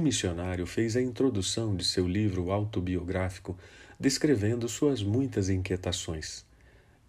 missionário 0.00 0.66
fez 0.66 0.96
a 0.96 1.02
introdução 1.02 1.76
de 1.76 1.84
seu 1.84 2.08
livro 2.08 2.50
autobiográfico 2.50 3.58
descrevendo 4.00 4.68
suas 4.68 5.02
muitas 5.02 5.48
inquietações. 5.48 6.46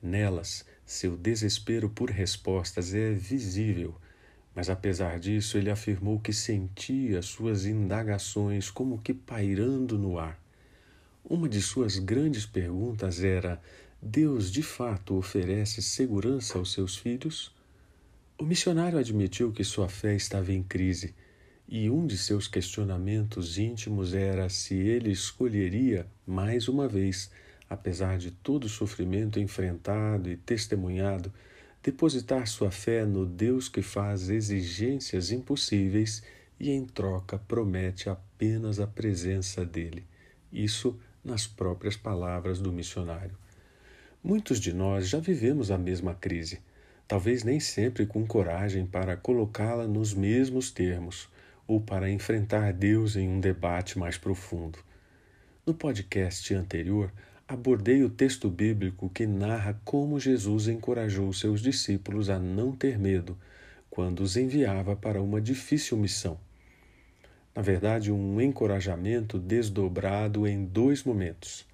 Nelas, 0.01 0.65
seu 0.85 1.15
desespero 1.15 1.89
por 1.89 2.09
respostas 2.09 2.93
é 2.93 3.11
visível, 3.13 3.95
mas 4.53 4.69
apesar 4.69 5.19
disso, 5.19 5.57
ele 5.57 5.69
afirmou 5.69 6.19
que 6.19 6.33
sentia 6.33 7.21
suas 7.21 7.65
indagações 7.65 8.69
como 8.69 8.99
que 8.99 9.13
pairando 9.13 9.97
no 9.97 10.19
ar. 10.19 10.37
Uma 11.23 11.47
de 11.47 11.61
suas 11.61 11.97
grandes 11.97 12.45
perguntas 12.45 13.23
era: 13.23 13.61
Deus 14.01 14.51
de 14.51 14.61
fato 14.61 15.15
oferece 15.15 15.81
segurança 15.81 16.57
aos 16.57 16.73
seus 16.73 16.97
filhos? 16.97 17.55
O 18.37 18.43
missionário 18.43 18.99
admitiu 18.99 19.53
que 19.53 19.63
sua 19.63 19.87
fé 19.87 20.15
estava 20.15 20.51
em 20.51 20.61
crise 20.61 21.15
e 21.67 21.89
um 21.89 22.05
de 22.05 22.17
seus 22.17 22.47
questionamentos 22.47 23.57
íntimos 23.57 24.13
era 24.13 24.49
se 24.49 24.75
ele 24.75 25.11
escolheria, 25.11 26.05
mais 26.27 26.67
uma 26.67 26.87
vez, 26.87 27.31
apesar 27.69 28.17
de 28.17 28.31
todo 28.31 28.65
o 28.65 28.69
sofrimento 28.69 29.39
enfrentado 29.39 30.29
e 30.29 30.35
testemunhado, 30.35 31.33
depositar 31.81 32.47
sua 32.47 32.69
fé 32.69 33.05
no 33.05 33.25
Deus 33.25 33.69
que 33.69 33.81
faz 33.81 34.29
exigências 34.29 35.31
impossíveis 35.31 36.21
e, 36.59 36.69
em 36.69 36.85
troca, 36.85 37.37
promete 37.37 38.09
apenas 38.09 38.79
a 38.79 38.87
presença 38.87 39.65
dele. 39.65 40.05
Isso 40.51 40.99
nas 41.23 41.47
próprias 41.47 41.95
palavras 41.95 42.59
do 42.59 42.71
missionário. 42.71 43.37
Muitos 44.23 44.59
de 44.59 44.73
nós 44.73 45.09
já 45.09 45.19
vivemos 45.19 45.71
a 45.71 45.77
mesma 45.77 46.13
crise, 46.13 46.59
talvez 47.07 47.43
nem 47.43 47.59
sempre 47.59 48.05
com 48.05 48.25
coragem 48.25 48.85
para 48.85 49.17
colocá-la 49.17 49.87
nos 49.87 50.13
mesmos 50.13 50.69
termos 50.69 51.31
ou 51.73 51.81
para 51.81 52.07
enfrentar 52.07 52.71
Deus 52.71 53.15
em 53.15 53.27
um 53.27 53.39
debate 53.39 53.97
mais 53.97 54.15
profundo. 54.15 54.77
No 55.65 55.73
podcast 55.73 56.53
anterior, 56.53 57.11
abordei 57.47 58.03
o 58.03 58.11
texto 58.11 58.47
bíblico 58.47 59.09
que 59.09 59.25
narra 59.25 59.79
como 59.83 60.19
Jesus 60.19 60.67
encorajou 60.67 61.33
seus 61.33 61.61
discípulos 61.61 62.29
a 62.29 62.37
não 62.37 62.73
ter 62.73 62.99
medo 62.99 63.35
quando 63.89 64.19
os 64.19 64.37
enviava 64.37 64.95
para 64.95 65.19
uma 65.19 65.41
difícil 65.41 65.97
missão. 65.97 66.37
Na 67.55 67.61
verdade, 67.63 68.11
um 68.11 68.39
encorajamento 68.39 69.39
desdobrado 69.39 70.47
em 70.47 70.65
dois 70.65 71.03
momentos. 71.03 71.65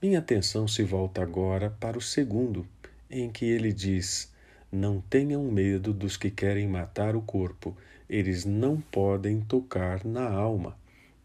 Minha 0.00 0.18
atenção 0.18 0.68
se 0.68 0.82
volta 0.82 1.22
agora 1.22 1.70
para 1.80 1.96
o 1.96 2.02
segundo, 2.02 2.66
em 3.10 3.30
que 3.30 3.46
ele 3.46 3.72
diz: 3.72 4.30
Não 4.74 5.02
tenham 5.02 5.44
medo 5.44 5.92
dos 5.92 6.16
que 6.16 6.30
querem 6.30 6.66
matar 6.66 7.14
o 7.14 7.20
corpo, 7.20 7.76
eles 8.08 8.46
não 8.46 8.80
podem 8.80 9.38
tocar 9.42 10.02
na 10.02 10.26
alma. 10.26 10.78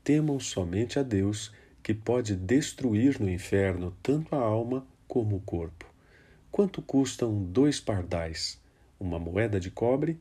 Temam 0.04 0.38
somente 0.38 1.00
a 1.00 1.04
Deus, 1.04 1.54
que 1.82 1.94
pode 1.94 2.36
destruir 2.36 3.22
no 3.22 3.30
inferno 3.30 3.96
tanto 4.04 4.36
a 4.36 4.40
alma 4.40 4.86
como 5.08 5.38
o 5.38 5.40
corpo. 5.40 5.86
Quanto 6.52 6.82
custam 6.82 7.42
dois 7.42 7.80
pardais? 7.80 8.60
Uma 9.00 9.18
moeda 9.18 9.62
de 9.62 9.72
cobre? 9.72 10.20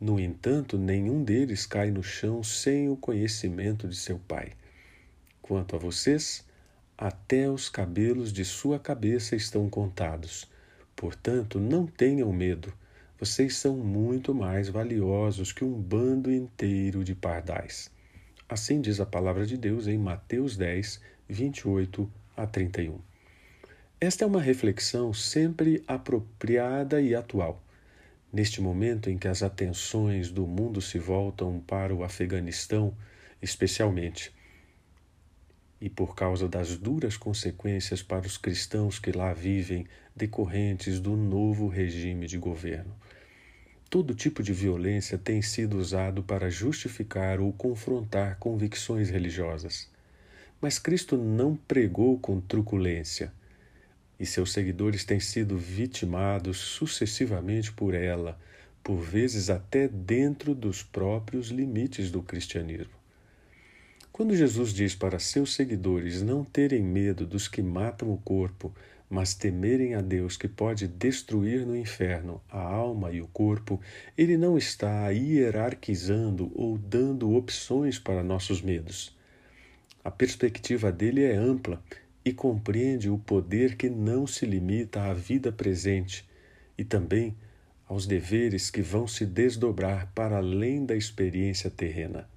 No 0.00 0.20
entanto, 0.20 0.78
nenhum 0.78 1.24
deles 1.24 1.66
cai 1.66 1.90
no 1.90 2.04
chão 2.04 2.44
sem 2.44 2.88
o 2.88 2.96
conhecimento 2.96 3.88
de 3.88 3.96
seu 3.96 4.20
Pai. 4.20 4.52
Quanto 5.42 5.74
a 5.74 5.78
vocês, 5.80 6.46
até 6.96 7.50
os 7.50 7.68
cabelos 7.68 8.32
de 8.32 8.44
sua 8.44 8.78
cabeça 8.78 9.34
estão 9.34 9.68
contados. 9.68 10.48
Portanto, 10.98 11.58
não 11.58 11.86
tenham 11.86 12.30
medo 12.32 12.74
vocês 13.18 13.56
são 13.56 13.76
muito 13.76 14.32
mais 14.32 14.68
valiosos 14.68 15.52
que 15.52 15.64
um 15.64 15.72
bando 15.72 16.30
inteiro 16.30 17.02
de 17.02 17.16
pardais. 17.16 17.90
Assim 18.48 18.80
diz 18.80 19.00
a 19.00 19.06
palavra 19.06 19.44
de 19.44 19.56
Deus 19.56 19.88
em 19.88 19.98
Mateus 19.98 20.56
10, 20.56 21.00
28 21.28 22.08
a 22.36 22.46
31. 22.46 23.00
Esta 24.00 24.22
é 24.22 24.26
uma 24.26 24.40
reflexão 24.40 25.12
sempre 25.12 25.82
apropriada 25.88 27.02
e 27.02 27.12
atual. 27.12 27.60
Neste 28.32 28.60
momento 28.60 29.10
em 29.10 29.18
que 29.18 29.26
as 29.26 29.42
atenções 29.42 30.30
do 30.30 30.46
mundo 30.46 30.80
se 30.80 31.00
voltam 31.00 31.58
para 31.66 31.92
o 31.92 32.04
Afeganistão, 32.04 32.96
especialmente, 33.42 34.32
e 35.80 35.88
por 35.88 36.14
causa 36.14 36.48
das 36.48 36.76
duras 36.76 37.16
consequências 37.16 38.02
para 38.02 38.26
os 38.26 38.36
cristãos 38.36 38.98
que 38.98 39.12
lá 39.12 39.32
vivem 39.32 39.86
decorrentes 40.14 41.00
do 41.00 41.16
novo 41.16 41.68
regime 41.68 42.26
de 42.26 42.36
governo. 42.36 42.94
Todo 43.88 44.14
tipo 44.14 44.42
de 44.42 44.52
violência 44.52 45.16
tem 45.16 45.40
sido 45.40 45.78
usado 45.78 46.22
para 46.22 46.50
justificar 46.50 47.40
ou 47.40 47.52
confrontar 47.52 48.36
convicções 48.38 49.08
religiosas. 49.08 49.88
Mas 50.60 50.78
Cristo 50.78 51.16
não 51.16 51.56
pregou 51.56 52.18
com 52.18 52.40
truculência, 52.40 53.32
e 54.18 54.26
seus 54.26 54.52
seguidores 54.52 55.04
têm 55.04 55.20
sido 55.20 55.56
vitimados 55.56 56.58
sucessivamente 56.58 57.72
por 57.72 57.94
ela, 57.94 58.38
por 58.82 58.96
vezes 58.96 59.48
até 59.48 59.86
dentro 59.86 60.54
dos 60.54 60.82
próprios 60.82 61.48
limites 61.48 62.10
do 62.10 62.22
cristianismo. 62.22 62.97
Quando 64.18 64.34
Jesus 64.34 64.74
diz 64.74 64.96
para 64.96 65.20
seus 65.20 65.54
seguidores 65.54 66.22
não 66.22 66.42
terem 66.44 66.82
medo 66.82 67.24
dos 67.24 67.46
que 67.46 67.62
matam 67.62 68.12
o 68.12 68.18
corpo, 68.18 68.74
mas 69.08 69.32
temerem 69.32 69.94
a 69.94 70.00
Deus 70.00 70.36
que 70.36 70.48
pode 70.48 70.88
destruir 70.88 71.64
no 71.64 71.76
inferno 71.76 72.42
a 72.50 72.60
alma 72.60 73.12
e 73.12 73.20
o 73.20 73.28
corpo, 73.28 73.80
ele 74.16 74.36
não 74.36 74.58
está 74.58 75.08
hierarquizando 75.10 76.50
ou 76.56 76.76
dando 76.76 77.32
opções 77.32 77.96
para 77.96 78.24
nossos 78.24 78.60
medos. 78.60 79.16
A 80.02 80.10
perspectiva 80.10 80.90
dele 80.90 81.22
é 81.22 81.36
ampla 81.36 81.80
e 82.24 82.32
compreende 82.32 83.08
o 83.08 83.18
poder 83.18 83.76
que 83.76 83.88
não 83.88 84.26
se 84.26 84.44
limita 84.44 85.00
à 85.00 85.14
vida 85.14 85.52
presente 85.52 86.28
e 86.76 86.82
também 86.82 87.36
aos 87.86 88.04
deveres 88.04 88.68
que 88.68 88.82
vão 88.82 89.06
se 89.06 89.24
desdobrar 89.24 90.10
para 90.12 90.38
além 90.38 90.84
da 90.84 90.96
experiência 90.96 91.70
terrena. 91.70 92.28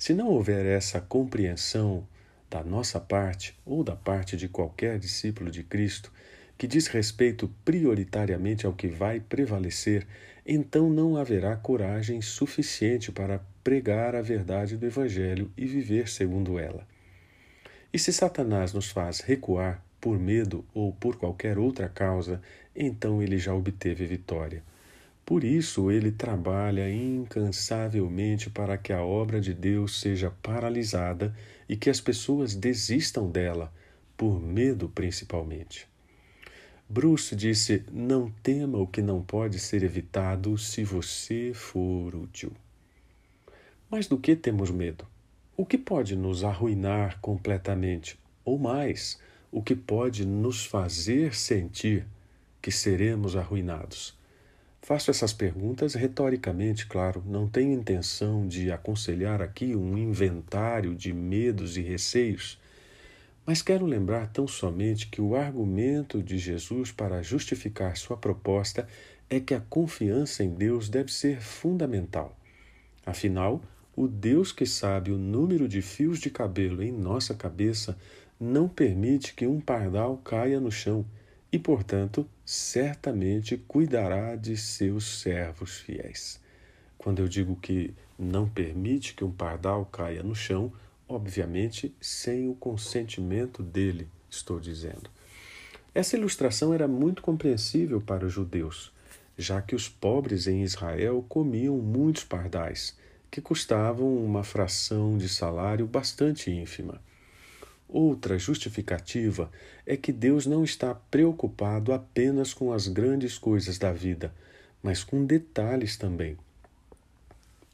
Se 0.00 0.14
não 0.14 0.28
houver 0.28 0.64
essa 0.64 0.98
compreensão 0.98 2.08
da 2.48 2.64
nossa 2.64 2.98
parte 2.98 3.54
ou 3.66 3.84
da 3.84 3.94
parte 3.94 4.34
de 4.34 4.48
qualquer 4.48 4.98
discípulo 4.98 5.50
de 5.50 5.62
Cristo, 5.62 6.10
que 6.56 6.66
diz 6.66 6.86
respeito 6.86 7.54
prioritariamente 7.66 8.64
ao 8.64 8.72
que 8.72 8.88
vai 8.88 9.20
prevalecer, 9.20 10.06
então 10.46 10.88
não 10.88 11.18
haverá 11.18 11.54
coragem 11.54 12.22
suficiente 12.22 13.12
para 13.12 13.44
pregar 13.62 14.14
a 14.14 14.22
verdade 14.22 14.74
do 14.78 14.86
Evangelho 14.86 15.52
e 15.54 15.66
viver 15.66 16.08
segundo 16.08 16.58
ela. 16.58 16.88
E 17.92 17.98
se 17.98 18.10
Satanás 18.10 18.72
nos 18.72 18.90
faz 18.90 19.20
recuar 19.20 19.84
por 20.00 20.18
medo 20.18 20.64
ou 20.72 20.94
por 20.94 21.16
qualquer 21.16 21.58
outra 21.58 21.90
causa, 21.90 22.40
então 22.74 23.22
ele 23.22 23.36
já 23.36 23.52
obteve 23.52 24.06
vitória. 24.06 24.62
Por 25.30 25.44
isso 25.44 25.92
ele 25.92 26.10
trabalha 26.10 26.92
incansavelmente 26.92 28.50
para 28.50 28.76
que 28.76 28.92
a 28.92 29.00
obra 29.00 29.40
de 29.40 29.54
Deus 29.54 30.00
seja 30.00 30.32
paralisada 30.42 31.32
e 31.68 31.76
que 31.76 31.88
as 31.88 32.00
pessoas 32.00 32.56
desistam 32.56 33.30
dela, 33.30 33.72
por 34.16 34.42
medo 34.42 34.88
principalmente. 34.88 35.86
Bruce 36.88 37.36
disse: 37.36 37.84
Não 37.92 38.28
tema 38.42 38.78
o 38.78 38.88
que 38.88 39.00
não 39.00 39.22
pode 39.22 39.60
ser 39.60 39.84
evitado 39.84 40.58
se 40.58 40.82
você 40.82 41.52
for 41.54 42.12
útil. 42.12 42.50
Mas 43.88 44.08
do 44.08 44.18
que 44.18 44.34
temos 44.34 44.72
medo? 44.72 45.06
O 45.56 45.64
que 45.64 45.78
pode 45.78 46.16
nos 46.16 46.42
arruinar 46.42 47.20
completamente? 47.20 48.18
Ou 48.44 48.58
mais, 48.58 49.20
o 49.52 49.62
que 49.62 49.76
pode 49.76 50.26
nos 50.26 50.66
fazer 50.66 51.36
sentir 51.36 52.04
que 52.60 52.72
seremos 52.72 53.36
arruinados? 53.36 54.18
Faço 54.82 55.10
essas 55.10 55.32
perguntas 55.32 55.94
retoricamente, 55.94 56.86
claro, 56.86 57.22
não 57.26 57.46
tenho 57.46 57.72
intenção 57.72 58.48
de 58.48 58.72
aconselhar 58.72 59.42
aqui 59.42 59.76
um 59.76 59.96
inventário 59.96 60.94
de 60.94 61.12
medos 61.12 61.76
e 61.76 61.82
receios, 61.82 62.58
mas 63.44 63.62
quero 63.62 63.84
lembrar 63.84 64.28
tão 64.28 64.46
somente 64.46 65.08
que 65.08 65.20
o 65.20 65.36
argumento 65.36 66.22
de 66.22 66.38
Jesus 66.38 66.90
para 66.90 67.22
justificar 67.22 67.96
sua 67.96 68.16
proposta 68.16 68.88
é 69.28 69.38
que 69.38 69.54
a 69.54 69.60
confiança 69.60 70.42
em 70.42 70.50
Deus 70.50 70.88
deve 70.88 71.12
ser 71.12 71.40
fundamental. 71.40 72.36
Afinal, 73.04 73.62
o 73.94 74.08
Deus 74.08 74.50
que 74.50 74.66
sabe 74.66 75.12
o 75.12 75.18
número 75.18 75.68
de 75.68 75.82
fios 75.82 76.18
de 76.18 76.30
cabelo 76.30 76.82
em 76.82 76.90
nossa 76.90 77.34
cabeça 77.34 77.98
não 78.38 78.68
permite 78.68 79.34
que 79.34 79.46
um 79.46 79.60
pardal 79.60 80.16
caia 80.18 80.58
no 80.58 80.72
chão 80.72 81.04
e, 81.52 81.58
portanto, 81.58 82.28
certamente 82.44 83.56
cuidará 83.56 84.36
de 84.36 84.56
seus 84.56 85.20
servos 85.20 85.78
fiéis. 85.78 86.40
Quando 86.96 87.20
eu 87.20 87.28
digo 87.28 87.56
que 87.56 87.94
não 88.18 88.48
permite 88.48 89.14
que 89.14 89.24
um 89.24 89.32
pardal 89.32 89.86
caia 89.86 90.22
no 90.22 90.34
chão, 90.34 90.72
obviamente 91.08 91.94
sem 92.00 92.48
o 92.48 92.54
consentimento 92.54 93.62
dele, 93.62 94.06
estou 94.28 94.60
dizendo. 94.60 95.10
Essa 95.94 96.16
ilustração 96.16 96.72
era 96.72 96.86
muito 96.86 97.20
compreensível 97.20 98.00
para 98.00 98.24
os 98.26 98.32
judeus, 98.32 98.92
já 99.36 99.60
que 99.60 99.74
os 99.74 99.88
pobres 99.88 100.46
em 100.46 100.62
Israel 100.62 101.24
comiam 101.28 101.76
muitos 101.78 102.22
pardais, 102.22 102.96
que 103.30 103.40
custavam 103.40 104.24
uma 104.24 104.44
fração 104.44 105.16
de 105.16 105.28
salário 105.28 105.86
bastante 105.86 106.50
ínfima. 106.50 107.00
Outra 107.92 108.38
justificativa 108.38 109.50
é 109.84 109.96
que 109.96 110.12
Deus 110.12 110.46
não 110.46 110.62
está 110.62 110.94
preocupado 110.94 111.92
apenas 111.92 112.54
com 112.54 112.72
as 112.72 112.86
grandes 112.86 113.36
coisas 113.36 113.78
da 113.78 113.92
vida, 113.92 114.32
mas 114.80 115.02
com 115.02 115.24
detalhes 115.24 115.96
também. 115.96 116.36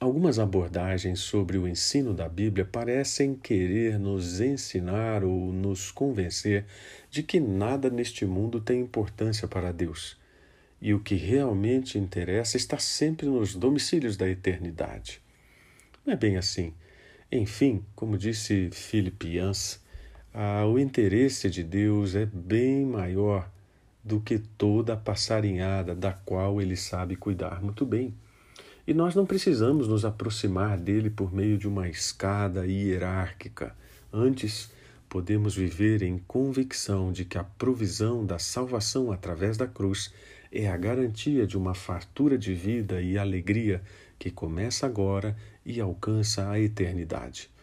Algumas 0.01 0.39
abordagens 0.39 1.21
sobre 1.21 1.59
o 1.59 1.69
ensino 1.69 2.15
da 2.15 2.31
Bíblia 2.31 2.65
parecem 2.65 3.35
querer 3.35 3.99
nos 3.99 4.41
ensinar 4.41 5.23
ou 5.23 5.53
nos 5.53 5.91
convencer 5.91 6.65
de 7.11 7.23
que 7.23 7.39
nada 7.39 7.91
neste 7.91 8.25
mundo 8.25 8.59
tem 8.59 8.81
importância 8.81 9.47
para 9.47 9.71
Deus. 9.71 10.17
E 10.81 10.95
o 10.95 11.01
que 11.01 11.15
realmente 11.15 11.99
interessa 11.99 12.57
está 12.57 12.79
sempre 12.79 13.27
nos 13.27 13.55
domicílios 13.55 14.17
da 14.17 14.27
eternidade. 14.27 15.21
Não 16.07 16.15
é 16.15 16.17
bem 16.17 16.39
assim. 16.39 16.73
Enfim, 17.31 17.85
como 17.95 18.17
disse 18.17 18.71
Philip 18.73 19.27
Yancey, 19.27 19.85
ah, 20.38 20.67
o 20.67 20.79
interesse 20.79 21.49
de 21.49 21.65
Deus 21.65 22.15
é 22.15 22.27
bem 22.27 22.85
maior 22.85 23.50
do 24.05 24.21
que 24.21 24.38
toda 24.38 24.93
a 24.93 24.97
passarinhada 24.97 25.94
da 25.94 26.12
qual 26.12 26.61
ele 26.61 26.77
sabe 26.77 27.17
cuidar 27.17 27.62
muito 27.62 27.87
bem. 27.87 28.12
E 28.87 28.93
nós 28.93 29.15
não 29.15 29.25
precisamos 29.25 29.88
nos 29.88 30.05
aproximar 30.05 30.77
dele 30.77 31.09
por 31.09 31.33
meio 31.33 31.56
de 31.56 31.67
uma 31.67 31.88
escada 31.88 32.67
hierárquica. 32.67 33.75
Antes, 34.12 34.71
podemos 35.09 35.56
viver 35.56 36.03
em 36.03 36.19
convicção 36.19 37.11
de 37.11 37.25
que 37.25 37.38
a 37.38 37.44
provisão 37.44 38.23
da 38.23 38.38
salvação 38.38 39.11
através 39.11 39.56
da 39.56 39.67
cruz 39.67 40.12
é 40.53 40.69
a 40.69 40.77
garantia 40.77 41.47
de 41.47 41.56
uma 41.56 41.75
fartura 41.75 42.37
de 42.37 42.53
vida 42.53 43.00
e 43.00 43.17
alegria 43.17 43.81
que 44.19 44.31
começa 44.31 44.85
agora 44.85 45.35
e 45.65 45.81
alcança 45.81 46.50
a 46.50 46.61
eternidade. 46.61 47.56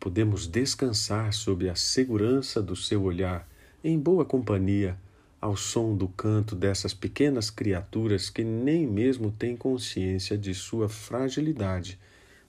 Podemos 0.00 0.46
descansar 0.46 1.30
sob 1.34 1.68
a 1.68 1.74
segurança 1.76 2.62
do 2.62 2.74
seu 2.74 3.02
olhar, 3.02 3.46
em 3.84 3.98
boa 3.98 4.24
companhia 4.24 4.96
ao 5.38 5.56
som 5.56 5.94
do 5.94 6.08
canto 6.08 6.56
dessas 6.56 6.94
pequenas 6.94 7.50
criaturas 7.50 8.30
que 8.30 8.42
nem 8.42 8.86
mesmo 8.86 9.30
têm 9.30 9.54
consciência 9.54 10.38
de 10.38 10.54
sua 10.54 10.88
fragilidade, 10.88 11.98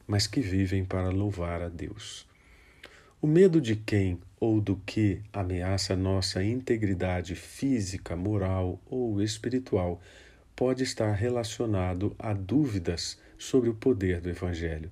mas 0.08 0.28
que 0.28 0.40
vivem 0.40 0.86
para 0.86 1.10
louvar 1.10 1.62
a 1.62 1.68
Deus. 1.68 2.26
O 3.22 3.28
medo 3.28 3.60
de 3.60 3.76
quem 3.76 4.18
ou 4.40 4.60
do 4.60 4.78
que 4.86 5.22
ameaça 5.32 5.96
nossa 5.96 6.42
integridade 6.42 7.36
física, 7.36 8.16
moral 8.16 8.82
ou 8.90 9.22
espiritual 9.22 10.02
pode 10.56 10.84
estar 10.84 11.12
relacionado 11.12 12.16
a 12.18 12.34
dúvidas 12.34 13.20
sobre 13.38 13.70
o 13.70 13.74
poder 13.74 14.22
do 14.22 14.30
Evangelho. 14.30 14.90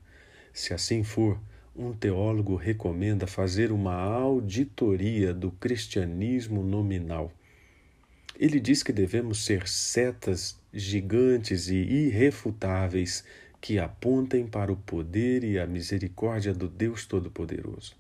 Se 0.54 0.74
assim 0.74 1.04
for, 1.04 1.40
um 1.80 1.94
teólogo 1.94 2.56
recomenda 2.56 3.26
fazer 3.26 3.72
uma 3.72 3.96
auditoria 3.96 5.34
do 5.34 5.50
cristianismo 5.50 6.62
nominal 6.62 7.32
ele 8.40 8.58
diz 8.58 8.82
que 8.82 8.94
devemos 8.94 9.44
ser 9.44 9.68
setas 9.68 10.58
gigantes 10.74 11.68
e 11.68 11.76
irrefutáveis 11.76 13.26
que 13.60 13.78
apontem 13.78 14.48
para 14.48 14.72
o 14.72 14.78
poder 14.78 15.44
e 15.44 15.60
a 15.60 15.68
misericórdia 15.68 16.54
do 16.54 16.70
Deus 16.70 17.06
Todo-Poderoso. 17.06 17.98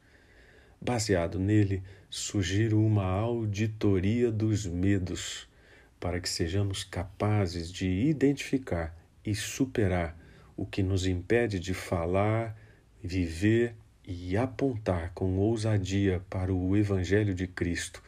Baseado 0.80 1.38
nele, 1.38 1.84
sugiro 2.10 2.82
uma 2.82 3.04
auditoria 3.04 4.32
dos 4.32 4.66
medos, 4.66 5.46
para 6.00 6.22
que 6.22 6.30
sejamos 6.30 6.86
capazes 6.86 7.70
de 7.70 7.90
identificar 7.90 8.98
e 9.26 9.36
superar 9.36 10.18
o 10.56 10.66
que 10.66 10.82
nos 10.82 11.06
impede 11.06 11.60
de 11.60 11.74
falar, 11.74 12.58
viver 13.04 13.76
e 14.06 14.36
apontar 14.36 15.12
com 15.14 15.38
ousadia 15.38 16.22
para 16.30 16.54
o 16.54 16.76
Evangelho 16.76 17.34
de 17.34 17.48
Cristo 17.48 18.02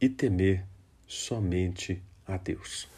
e 0.00 0.08
temer 0.08 0.64
somente 1.06 2.02
a 2.26 2.36
Deus. 2.36 2.88